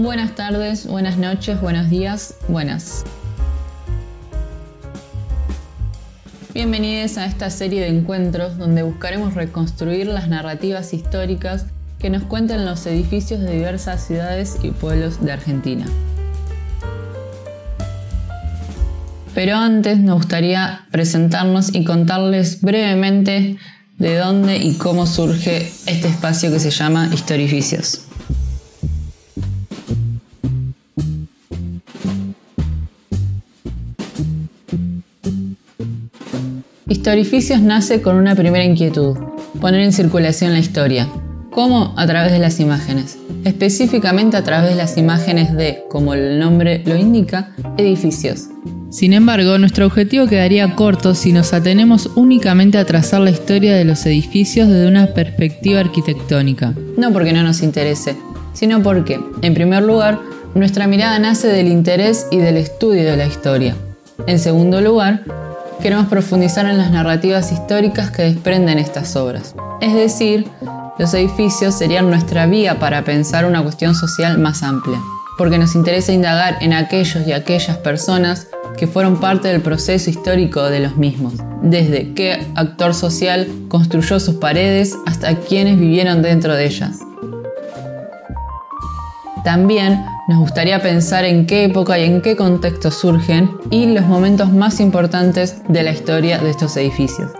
[0.00, 3.04] Buenas tardes, buenas noches, buenos días, buenas.
[6.54, 11.66] Bienvenidos a esta serie de encuentros donde buscaremos reconstruir las narrativas históricas
[11.98, 15.84] que nos cuentan los edificios de diversas ciudades y pueblos de Argentina.
[19.34, 23.58] Pero antes nos gustaría presentarnos y contarles brevemente
[23.98, 28.06] de dónde y cómo surge este espacio que se llama Historificios.
[36.90, 39.16] Historificios nace con una primera inquietud,
[39.60, 41.08] poner en circulación la historia.
[41.52, 41.94] ¿Cómo?
[41.96, 43.16] A través de las imágenes.
[43.44, 48.48] Específicamente a través de las imágenes de, como el nombre lo indica, edificios.
[48.90, 53.84] Sin embargo, nuestro objetivo quedaría corto si nos atenemos únicamente a trazar la historia de
[53.84, 56.74] los edificios desde una perspectiva arquitectónica.
[56.96, 58.16] No porque no nos interese,
[58.52, 60.18] sino porque, en primer lugar,
[60.56, 63.76] nuestra mirada nace del interés y del estudio de la historia.
[64.26, 65.22] En segundo lugar,
[65.80, 69.54] queremos profundizar en las narrativas históricas que desprenden estas obras.
[69.80, 70.46] Es decir,
[70.98, 74.98] los edificios serían nuestra vía para pensar una cuestión social más amplia,
[75.38, 80.62] porque nos interesa indagar en aquellos y aquellas personas que fueron parte del proceso histórico
[80.64, 86.66] de los mismos, desde qué actor social construyó sus paredes hasta quienes vivieron dentro de
[86.66, 86.98] ellas.
[89.44, 94.52] También nos gustaría pensar en qué época y en qué contexto surgen y los momentos
[94.52, 97.32] más importantes de la historia de estos edificios.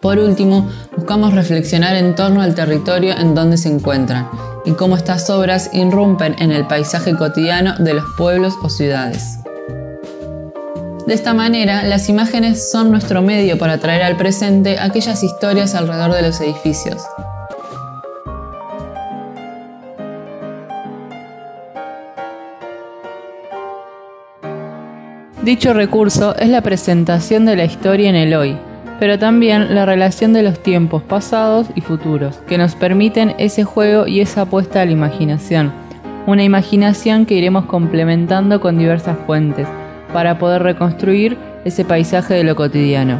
[0.00, 0.66] Por último,
[0.96, 4.26] buscamos reflexionar en torno al territorio en donde se encuentran
[4.64, 9.38] y cómo estas obras irrumpen en el paisaje cotidiano de los pueblos o ciudades.
[11.06, 16.14] De esta manera, las imágenes son nuestro medio para traer al presente aquellas historias alrededor
[16.14, 17.02] de los edificios,
[25.42, 28.58] Dicho recurso es la presentación de la historia en el hoy,
[28.98, 34.06] pero también la relación de los tiempos pasados y futuros, que nos permiten ese juego
[34.06, 35.72] y esa apuesta a la imaginación.
[36.26, 39.66] Una imaginación que iremos complementando con diversas fuentes,
[40.12, 43.18] para poder reconstruir ese paisaje de lo cotidiano.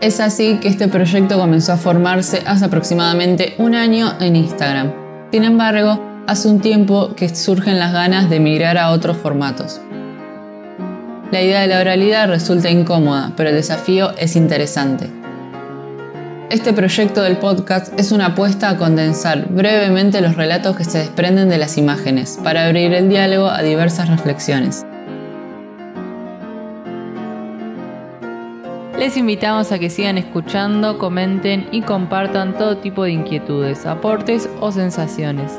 [0.00, 4.92] Es así que este proyecto comenzó a formarse hace aproximadamente un año en Instagram.
[5.32, 9.80] Sin embargo, hace un tiempo que surgen las ganas de migrar a otros formatos.
[11.32, 15.08] La idea de la oralidad resulta incómoda, pero el desafío es interesante.
[16.50, 21.48] Este proyecto del podcast es una apuesta a condensar brevemente los relatos que se desprenden
[21.48, 24.84] de las imágenes para abrir el diálogo a diversas reflexiones.
[28.98, 34.70] Les invitamos a que sigan escuchando, comenten y compartan todo tipo de inquietudes, aportes o
[34.72, 35.58] sensaciones.